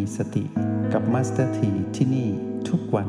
[0.00, 0.44] มีสติ
[0.92, 2.28] กับมาสเตอร์ทีที่นี่
[2.68, 3.08] ทุกวัน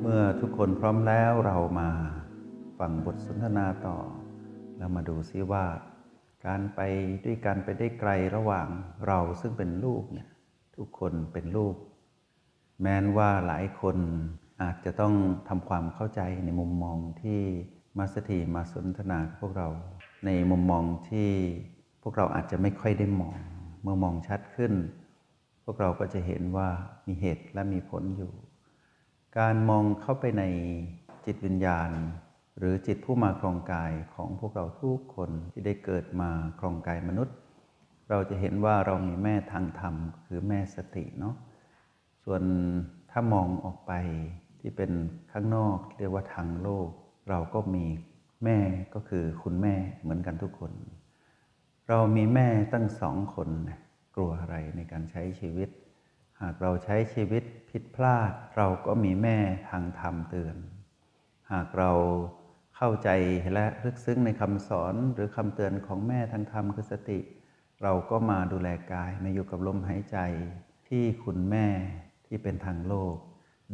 [0.00, 1.90] เมื่อทุกคนพร้อมแล้วเรามา
[2.78, 3.98] ฟังบทสนทนาต่อ
[4.78, 5.64] แล้วมาดูซิว่า
[6.46, 6.80] การไป
[7.24, 8.68] ด้วยกันไปได้ไกลระหว่าง
[9.06, 10.28] เราซึ่งเป็นลูกเนี่ย
[10.76, 11.74] ทุกคนเป็นลูก
[12.80, 13.96] แม้นว่าหลายคน
[14.62, 15.14] อาจจะต้อง
[15.48, 17.40] ทำความเข้าใจในมุมมองที่
[17.98, 19.68] มาสเตอร์ทีมาสนทนากับพวกเรา
[20.24, 21.30] ในมุมมองที่
[22.02, 23.36] พวกเราอาจจะไม่ค่อยได้มอง
[23.82, 24.72] เมื่อมองชัดขึ้น
[25.64, 26.68] พวกเราก็จะเห็นว่า
[27.06, 28.32] มีเหตุและมีผลอยู่
[29.38, 30.44] การมองเข้าไปใน
[31.26, 31.90] จิตวิญญาณ
[32.58, 37.36] หรือจิตผู้มาครองกายของพวกเราทุกคนที่ได้เกิดมาครองกายมนุษย์
[38.10, 39.94] เราจะเห็นว่าเรามีแม่ทางธรรม
[40.26, 41.34] คือแม่สติเนาะ
[42.24, 42.42] ส่วน
[43.10, 43.92] ถ้ามองออกไป
[44.60, 44.92] ที่เป็น
[45.32, 46.88] ข้างนอกเรียกว่าทางโลก
[47.30, 47.84] เราก็มี
[48.44, 48.58] แม่
[48.94, 50.72] ก็คือคุณแม่เหมือนกันทุกคน
[51.92, 53.48] เรามีแม่ตั้งสองคน
[54.14, 55.68] กลัวอะไรในการใช้ชีวิต
[56.40, 59.38] หากเราใช้ชีวิตผิดพลาด เราก็มีแม่
[59.70, 60.56] ทางธรรมเตือน
[61.52, 61.92] หากเรา
[62.76, 63.08] เข้าใจ
[63.52, 67.20] และลึกซึ้งในคำสอนหรือคำเตือนของแม่ทางธรรมคือสติ
[67.82, 70.18] เราก็มาดูแลกายมาอยู่กับลมหายใจ
[70.88, 71.66] ที่คุณแม่
[72.26, 73.14] ที่เป็นทางโลก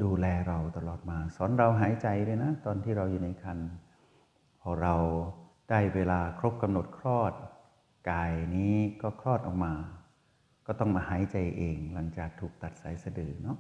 [0.02, 3.58] ดูแลเราตลอดมา สอนเราหายใจเลยนะ ตอนที่เราอยู่ในคัน
[4.60, 4.94] พอเรา
[5.70, 7.34] ได้เวลาครบกำหนดคลอด
[8.10, 9.74] กายนี้ก็คลอดออกมา
[10.66, 13.58] ก็ต้องมาหายใจเองหลังจากถูกตัดสายสะดือเนาะ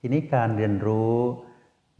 [0.00, 1.16] ทีนี้การเรียนรู้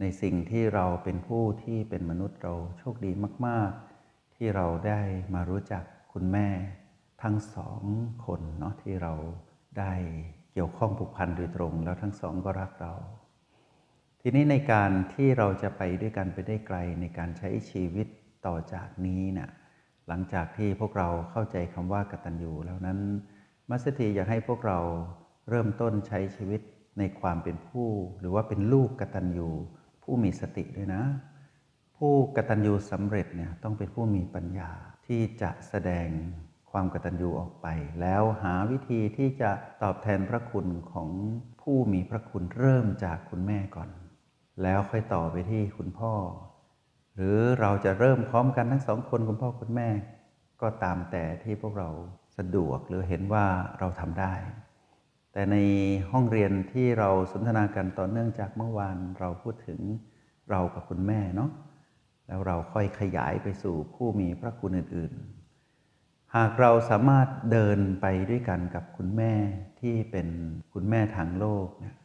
[0.01, 3.11] ในสิ่งที่เราเป็นผู้ที่เป็นมนุษย์เราโชคดี
[3.45, 3.71] มาก
[4.03, 5.01] ๆ ที่เราได้
[5.33, 6.47] มารู้จักคุณแม่
[7.23, 7.81] ทั้งสอง
[8.25, 9.13] คนเนาะที่เรา
[9.79, 9.93] ได้
[10.53, 12.93] เกี่ยวข้องผูกพันโดยตรง แล้วทั้งสองก็รักเรา
[14.21, 18.07] ทีนี้ในการที่เราจะไปด้วยกันไปได้ไกลในการใช้ชีวิต
[18.45, 19.49] ต่อจากนี้เนะ่ย
[20.07, 22.99] หลังจากที่พวกเราเข้าใจคำว่ากตัญญูแล้วนั้น
[23.69, 24.79] มัสถีอยากให้พวกเรา
[25.49, 26.61] เริ่มต้นใช้ชีวิต
[26.99, 29.49] ในความเป็นผู้ หรือว่าเป็นลูกกตัญญู
[30.03, 31.03] ผู้มีสติด้วยนะ
[31.97, 34.69] ผู้กตัญญูสำเร็จเนี่ยต้องเป็นผู้มีปัญญา
[35.07, 36.07] ที่จะแสดง
[36.71, 37.67] ความกตัญญูออกไป
[38.01, 39.51] แล้วหาวิธีที่จะ
[39.83, 41.09] ตอบแทนพระคุณของ
[41.61, 43.89] ผู้มีพระคุณเริ่มจากคุณแม่ก่อน
[44.63, 46.13] แล้วค่อยต่อไปที่คุณพ่อ
[47.15, 49.89] หรือเราจะเริ่มพร้อมกันทั้งสองคนคุณพ่อคุณแม่
[50.61, 51.89] ก็ตามแต่ที่พวกเรา
[52.37, 53.45] สะดวกหรือเห็นว่า
[53.79, 54.33] เราทำได้
[55.31, 55.57] แต่ใน
[56.11, 59.79] ห้องเรียนที่เราสนทนากันต่อเนื่องจากเมื่อวานเราพูดถึง
[60.49, 61.49] เรากับคุณแม่เนาะ
[62.27, 65.13] แล้วเราค่อยขยายไปสู่ผู้มีพระคุณอื่น
[65.73, 69.33] ๆ หากเราสามารถเดินไปด้วยกันกับคุณแม่
[69.79, 70.27] ที่เป็น
[70.73, 71.95] คุณแม่ทางโลกเนี่ย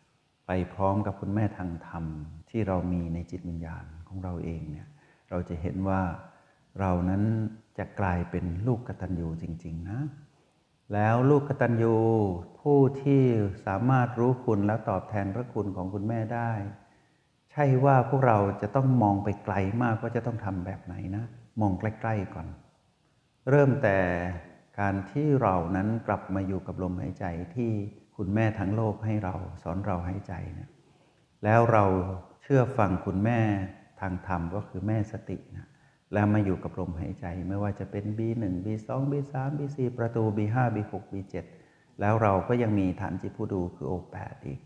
[0.47, 2.05] ไปพร้อมกับคุณแม่ทางธรรม
[2.51, 4.89] ที่เรามีในจิตวิญญาณของเราเองเนี่ย
[5.31, 6.03] เราจะเห็นว่า
[6.81, 7.22] เรานั้น
[7.78, 10.00] จะกลายเป็นลูกกตัญญูจริง ๆ นะ
[10.94, 11.97] แล้วลูกกตัญญู
[12.61, 13.22] ผู้ที่
[13.67, 16.53] สามารถรู้คุณแล้วตอบแทนพระคุณของคุณแม่ได้
[17.53, 21.25] ใช่ว่าพวกเราจะต้องมองไปไกลมากว่าจะต้องทำแบบไหนนะ
[21.61, 22.47] มองใกล้ ๆ ก่อน
[23.50, 23.99] เริ่มแต่
[24.81, 27.25] การที่เรานั้นกลับมาอยู่กับลมหายใจ
[27.55, 27.71] ที่
[28.17, 30.71] คุณแม่ทั้งโลกให้เราสอนเราหายใจเนี่ย
[31.44, 31.84] แล้วเรา
[32.43, 33.41] เชื่อฟังคุณแม่
[34.01, 35.69] ทางธรรมก็คือแม่สตินะ
[36.13, 41.35] แล้วมาอยู่กับลมหายใจไม่ว่าจะเป็น B1 B2 B3 B4 ประตู B5 B6 B7
[42.01, 44.61] แล้วเราก็ยังมีฐานจิตผู้ดูคือ O8 อีก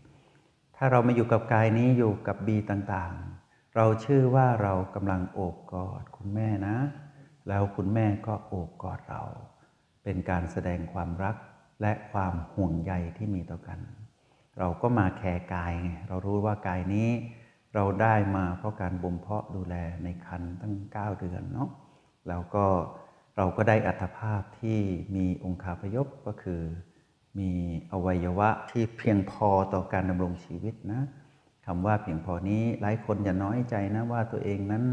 [0.75, 6.77] ถ้าเรามาอยู่กับกายนี้อยู่กับ B ต่างๆ เราชื่อว่าเรากำลังโอบกอดคุณแม่นะ
[7.47, 9.23] แล้วคุณแม่ก็โอบกอดเรา
[10.03, 11.35] เป็นการแสดงความรัก
[11.81, 13.79] และความห่วงใยที่มีต่อกัน
[14.59, 15.75] เราก็มาแคร์กาย
[16.07, 17.09] เรารู้ว่ากายนี้
[17.75, 21.69] เราได้มาเพราะการบ่มเพาะดูแลในคันตั้ง 9 เดือนเนาะ
[22.27, 22.65] แล้วก็
[23.37, 24.79] เราก็ได้อัตภาพที่
[25.15, 26.61] มีองค์คาพยพก็คือ
[27.39, 27.51] มี
[27.91, 31.01] อวัยวะที่เพียงพอต่อการดำรงชีวิตนะ
[31.65, 34.83] คำว่าเพียงพอนี้หลายคนอย่าน้อยใจนะว่าตัวเองนั้น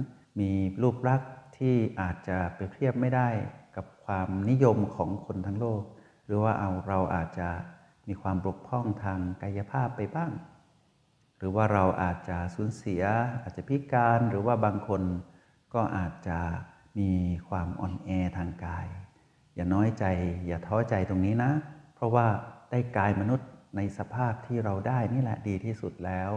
[0.41, 0.51] มี
[0.83, 3.29] รูปลักษณ์ที่อาจจะไปเทียบไม่ได้
[3.77, 5.83] กับความนิยมของคนทั้งโลก
[6.27, 7.49] หรือว่าเอาเราอาจจะ
[8.09, 10.31] มีความบกพร่องทางกายภาพไปบ้าง
[11.41, 13.03] หรือว่าเราอาจจะสูญเสีย
[13.43, 15.03] อาจจะพิการหรือว่าบางคน
[15.75, 16.39] ก็อาจจะ
[16.99, 17.13] มี
[17.49, 18.87] ความอ่อนแอทางกาย
[19.55, 20.05] อย่าน้อยใจ
[20.47, 21.53] อย่าท้อใจตรงนี้นะ
[21.95, 22.27] เพราะว่า
[22.71, 26.31] ได้กายมนุษย์ในสภาพที่เราได้นี่แหละดีที่สุดแล้ว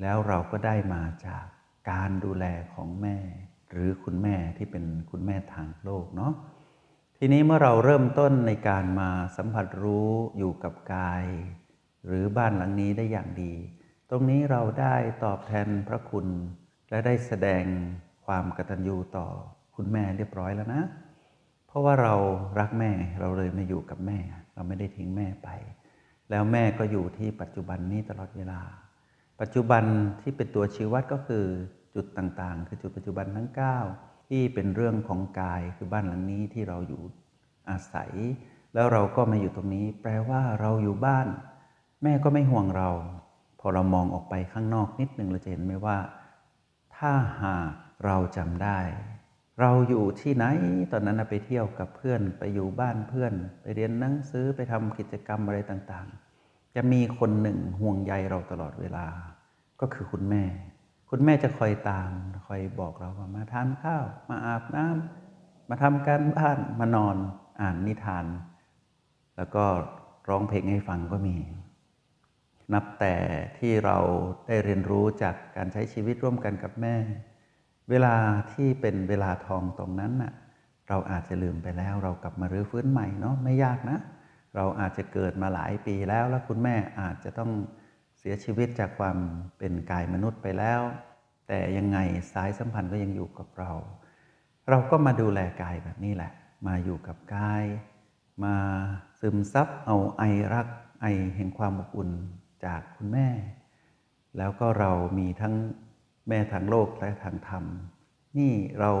[0.00, 1.44] แล้วเราก็ได้มาจาก
[1.90, 2.44] การดูแล
[2.74, 3.16] ของแม่
[3.70, 6.32] หรือคุณแม่ที่เป็นคุณแม่ทางโลกเนาะ
[7.18, 11.24] ทีนี้เมื่อเราเริ่มต้นในการมาสัมผัสรู้อยู่กับกาย
[12.06, 13.54] หรือบ้านหลังนี้ได้อย่างดี
[14.10, 14.94] ตรงนี้เราได้
[15.24, 16.26] ตอบแทนพระคุณ
[16.90, 17.64] และได้แสดง
[18.26, 19.26] ความกตัญญูต่อ
[19.76, 20.82] คุณแม่เรียบร้อยแล้วนะ
[21.66, 22.14] เพราะว่าเรา
[22.58, 24.18] รักแม่เราเลยมาอยู่กับแม่
[24.54, 25.48] เราไม่ได้ทิ้งแม่ไป
[26.30, 28.60] แล้วแม่ก็อยู่ที่ปัจจุบันนี้ตลอดเวลา
[29.40, 29.84] ปัจจุบัน
[30.20, 31.44] ที่เป็นตัวชี้วัดก็คือ
[31.94, 33.48] จุดต่างๆ คือจุดปัจจุบันทั้ง
[33.90, 37.02] 9 ที่เป็นเรื่องของกายคือบ้านหลังนี้ที่เราอยู่
[37.70, 38.12] อาศัย
[38.74, 41.26] แล้วเราก็มาอยู่ตรงนี้ แปลว่าเราอยู่บ้าน
[42.02, 42.90] แม่ก็ไม่ห่วงเรา
[43.60, 45.98] พอเรามองออกไปข้างนอกนิดหนึ่งเราจะเห็นไหมว่า
[46.96, 47.12] ถ้า
[47.42, 47.72] หาก
[48.04, 48.78] เราจำได้
[49.60, 50.44] เราอยู่ที่ไหน
[50.92, 59.06] ตอนนั้นไปเที่ยวกับเพื่อนไปอยู่บ้านเพื่อน ไปเรียนหนังสือไปทำกิจกรรมอะไรต่างๆ จะมีคนหนึ่งห่วงใยเราตลอดเวลา
[59.80, 60.44] ก็คือคุณแม่
[61.10, 62.10] คุณแม่จะคอยตาม
[62.46, 67.16] คอยบอกเราว่ามาทานข้าว มาอาบน้ำมาทำการบ้านมานอน
[67.60, 68.26] อ่านนิทาน
[69.36, 69.64] แล้วก็
[70.28, 71.36] ร้องเพลงให้ฟังก็มี
[72.74, 73.16] นับแต่
[73.58, 73.98] ที่เรา
[74.46, 76.96] ได้เรียนรู้จากการใช้ชีวิตร่วมกันกับแม่
[77.90, 78.14] เวลา
[78.52, 80.32] ที่เป็นเวลาทองตรงนั้นน่ะ
[80.88, 83.98] เราอาจจะลืมไปแล้วเรากลับมารื้อฟื้นใหม่เนาะไม่ยากนะ
[84.56, 87.50] เราอาจจะเกิดมาหลายปีแล้ว แล้วคุณแม่อาจจะต้อง
[88.18, 89.16] เสียชีวิตจากความ
[89.58, 90.80] เป็นกายมนุษย์ไปแล้ว
[91.48, 91.98] แต่ยังไง
[92.32, 93.72] สายสัมพันธ์ก็ยังอยู่กับเรา
[94.70, 96.32] เราก็มาดูแลกายแบบนี้แหละ
[96.66, 97.64] มาอยู่กับกาย
[98.44, 98.54] มา
[99.20, 100.22] ซึมซับเอาไอ
[100.54, 100.66] รัก
[101.02, 101.06] ไอ
[101.36, 102.10] แห่งความอบอุ่น
[102.64, 103.28] จากคุณแม่
[104.36, 105.54] แล้วก็เรามีทั้ง
[106.28, 107.64] แม่ทางโลกและทางธรรม
[108.38, 108.92] นี่เรา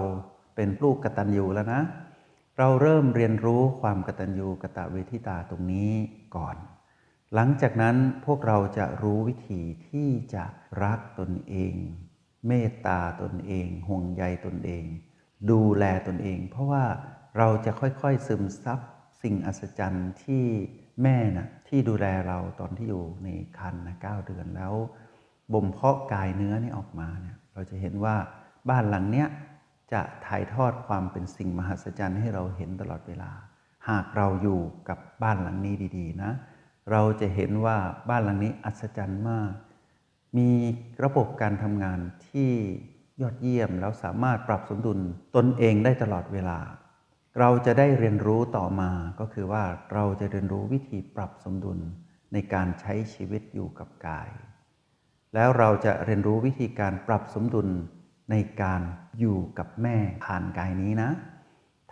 [0.54, 1.82] เป็นลูกกตัญญูแล้วนะ
[2.58, 5.92] เราเริ่มเรียนรู้ความกตัญญูกตเวทิตาตรงนี้
[6.36, 6.56] ก่อน
[7.34, 7.96] หลังจากนั้น
[8.26, 10.44] พวกเราจะรู้วิธีที่จะ
[10.82, 11.74] รักตนเอง
[12.46, 14.84] เมตตาตนเอง ห่วงใยตนเอง
[15.50, 16.84] ดูแลตนเอง เพราะว่า
[17.38, 18.80] เราจะค่อยๆซึมซับ
[19.22, 20.44] สิ่งอัศจรรย์ที่
[21.02, 23.28] แม่นะ่ะที่ดูแลเราตอนที่อยู่ใน
[23.58, 24.74] คันนะเก้าเดือนแล้ว
[25.52, 28.16] บ่มเพาะกายเนื้อนี่ออกมาเนี่ยเราจะเห็นว่า
[28.70, 29.28] บ้านหลังเนี้ย
[29.92, 33.30] จะถ่ายทอดความเป็นสิ่งมหัศจรรย์ให้เราเห็นตลอดเวลา
[33.88, 36.30] หากเราอยู่กับบ้านหลังนี้ดีๆ นะ
[36.90, 37.76] เราจะเห็นว่า
[38.10, 39.52] บ้านหลังนี้อัศจรรย์มาก
[40.38, 40.50] มี
[41.04, 41.98] ระบบการทำงาน
[42.28, 42.50] ที่
[43.20, 44.98] ยอดเยี่ยมแล้วสามารถปรับสมดุล
[45.36, 46.58] ตนเองได้ตลอดเวลา
[47.38, 48.90] เราจะได้เรียนรู้ต่อมา
[49.20, 51.78] ก็คือว่าเราจะเรียนรู้วิธีปรับสมดุล
[52.32, 54.28] ในการใช้ชีวิตอยู่กับกาย
[55.34, 57.68] แล้วเราจะเรียนรู้วิธีการปรับสมดุล
[58.30, 58.80] ในการ
[59.18, 61.10] อยู่กับแม่ผ่านกายนี้นะ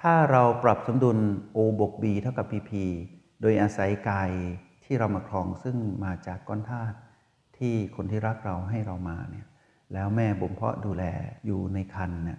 [0.00, 1.18] ถ้าเราปรับสมดุล
[1.56, 2.72] O บวก B เท่ากับ PP
[3.40, 4.30] โดยอาศัยกาย
[4.84, 6.96] ที่เรามาครองซึ่งมาจากก้อนธาตุ
[7.58, 9.46] ที่คนที่รักเราให้เรามาเนี่ย
[9.92, 11.04] แล้วแม่บ่มเพาะดูแล
[11.46, 12.38] อยู่ในคันเนี่ย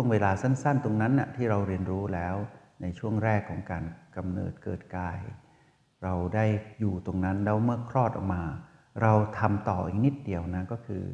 [0.00, 2.36] ช่วงเวลาสั้น ๆ ตรงนั้นน่ะที่เราเรียนรู้แล้ว
[2.82, 3.84] ในช่วงแรกของการ
[4.16, 5.18] กำเนิดเกิดกาย
[6.02, 6.46] เราได้
[6.78, 8.42] อยู่ตรงนั้นแล้วเมื่อคลอดออกมา
[9.02, 11.04] เราทำต่ออีกนิดเดียวนะก็คือ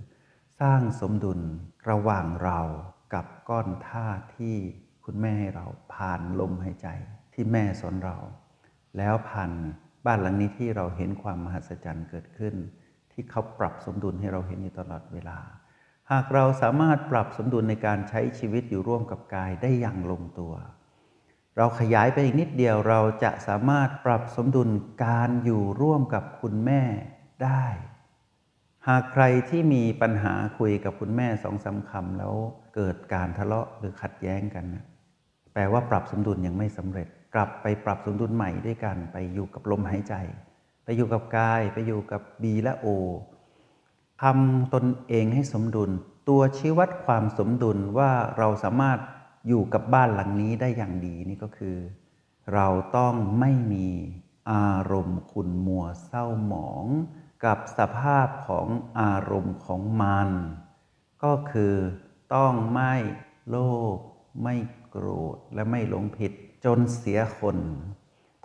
[0.60, 1.40] สร้างสมดุล
[1.90, 2.60] ระหว่างเรา
[3.14, 4.56] กับก้อนธาตุที่
[5.04, 6.88] คุณแม่ให้เราผ่านลมหายใจ
[7.34, 8.16] ที่แม่สอนเรา
[8.96, 9.50] แล้วผ่าน
[10.06, 12.54] บ้านหลังนี้ที่เราเห็นความมหัศจรรย์เกิดขึ้น
[13.12, 15.38] ที่เขาปรับสมดุลให้เราเห็นอยู่ตลอดเวลา
[16.12, 20.52] หากเราสามารถปรับสมดุลในการใช้ชีวิตอยู่ร่วมกับกายได้อย่างลงตัว
[21.56, 24.68] เราขยายไปอีกนิดเดียวเราจะสามารถปรับสมดุล
[25.04, 26.82] การอยู่ร่วมกับคุณแม่
[27.44, 27.64] ได้
[28.88, 32.34] หากใครที่มีปัญหาคุยกับคุณแม่สองสาคำแล้ว
[32.74, 34.66] เกิดการทะเลาะหรือขัดแย้งกัน
[35.52, 40.14] แปลว่าปรับสมดุลยังไม่สำเร็จ กลับไปปรับสมดุลใหม่ด้วยกันไปอยู่กับลมหายใจ
[40.84, 42.86] ไปอยู่กับกาย ไปอยู่กับ B และ O
[44.22, 45.90] ทำตนเองให้สมดุล
[46.28, 48.98] ตัวชี้วัดความสมดุลว่าเราสามารถ
[49.48, 51.76] อยู่กับบ้านหลังนี้ได้อย่างดีนี่ก็คือ
[52.54, 52.66] เรา
[52.96, 53.88] ต้องไม่มี
[54.52, 56.84] อารมณ์ขุนมัวเศร้าหมอง
[57.44, 58.66] กับสภาพของ
[59.00, 60.28] อารมณ์ของมัน
[61.24, 61.74] ก็คือ
[62.34, 62.94] ต้องไม่
[63.48, 63.56] โล
[63.94, 63.96] ภ
[64.42, 64.54] ไม่
[64.90, 66.32] โกรธและไม่หลงผิด
[66.64, 67.56] จนเสียคน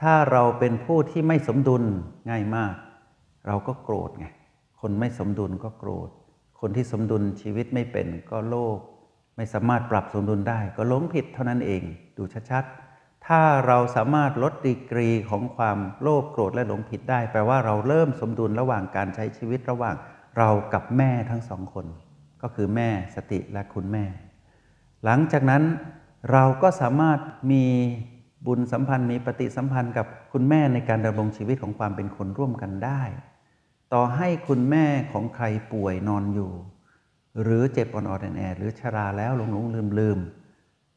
[0.02, 1.84] ถ้าเราเป็นผู้ที่ไม่สมดุล
[2.30, 2.76] ง่ายมาก
[3.48, 4.28] เราก็โกรธไง
[4.80, 6.10] คนไม่สมดุลก็โกรธ
[6.60, 8.78] คนที่สมดุลชีวิตไม่เป็นก็โลภ
[9.36, 11.82] ไม่สามารถปรับสมดุลได้ ก็หลงผิดเท่านั้นเอง
[12.18, 19.96] ดูชัดๆ ถ้าเราสามารถลดดีกรีของความโลภโกรธและหลงผิดได้ แปลว่าเราเริ่มสมดุลระหว่างการใช้ชีวิตระหว่าง
[20.38, 21.86] เรากับแม่ทั้งสองคน
[22.42, 24.06] ก็คือแม่สติและคุณแม่
[25.06, 25.64] หลังจากนั้น
[26.32, 27.20] เราก็สามารถ
[27.52, 27.66] มี
[28.46, 33.02] บุญสัมพันธ์มีปฏิสัมพันธ์กับคุณแม่ในการดำรงชีวิตของความเป็นคนร่วมกันได้
[33.94, 36.52] ต่อให้คุณแม่ของใครป่วยนอนอยู่
[37.42, 40.20] หรือเจ็บอ่อนๆแอหรือชราแล้วหลงหลงลืมลืม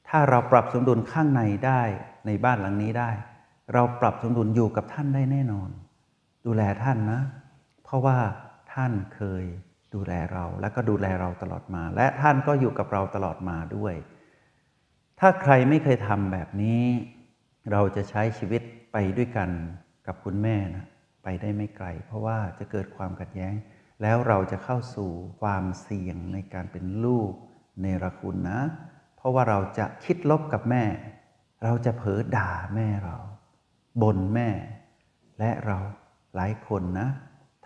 [0.09, 1.83] ถ้าเราปรับสมดุลข้างในได้
[2.27, 3.11] ในบ้านหลังนี้ได้
[3.73, 5.71] เราปรับสมดุลอยู่กับท่านได้แน่นอน
[6.47, 7.21] ดูแลท่านนะ
[7.85, 8.19] เพราะว่า
[8.73, 9.45] ท่านเคย
[9.95, 13.95] ดูแลเราและก็ดูแลเราตลอดมา และท่านก็อยู่กับเราตลอดมาด้วย
[15.21, 16.83] ถ้าใครไม่เคยทำแบบนี้
[17.73, 19.51] เราจะใช้ชีวิตไปด้วยกัน
[20.07, 20.85] กับคุณแม่นะ
[21.23, 23.55] ไปได้ไม่ไกล เพราะว่าจะเกิดความขัดแย้ง
[24.03, 25.11] แล้วเราจะเข้าสู่
[25.41, 27.33] ความเสี่ยงในการเป็นลูก
[27.81, 28.61] เนรคุณนะ
[29.17, 30.85] เพราะว่าเราจะคิดลบกับแม่
[31.65, 33.17] เราจะเผลอด่าแม่เรา
[34.03, 34.49] บ่นแม่
[35.39, 35.79] และเรา
[36.35, 37.09] หลายคนนะ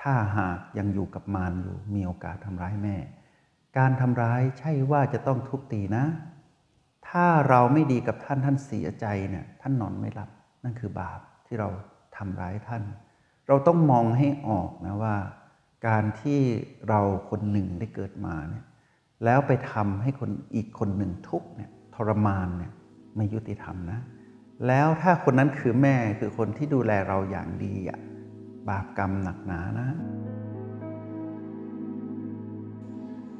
[0.01, 2.97] ถ้าหากยังอยู่กับมารอยู่มีโอกาสทำร้ายแม่
[3.79, 6.05] การทำร้ายใช่ว่าจะต้องทุบตีนะ
[7.09, 10.31] ถ้าเราไม่ดีกับท่านท่านเสียใจเนี่ยท่านนอนไม่หลับ
[10.65, 11.69] นั่นคือบาปที่เรา
[12.17, 12.83] ทำร้ายท่าน
[13.49, 15.17] เราต้องมองให้ออกนะว่า
[15.87, 16.41] การที่
[16.89, 17.01] เรา
[17.31, 18.65] คนหนึ่งได้เกิดมาเนี่ย
[19.25, 22.73] แล้วไปทำให้คนอีกคนหนึ่งทุกเนี่ยทรมานเนี่ย
[23.17, 24.01] ไม่ยุติธรรมนะ
[24.67, 27.99] แล้วถ้าคนนั้นคือแม่คือคนที่ดูแลเราอย่างดีอะ
[28.69, 29.89] บาปกรรมหนักหนานะ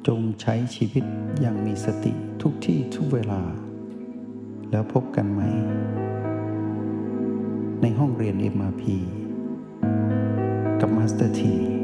[0.07, 1.03] จงใช้ชีวิต
[1.41, 2.11] อย่างมีสติ
[2.41, 3.41] ทุกที่ทุกเวลา
[4.71, 5.41] แล้วพบกันใหม่
[7.81, 8.83] ในห้องเรียน MRP
[10.81, 11.76] กับมาสเตอร์ที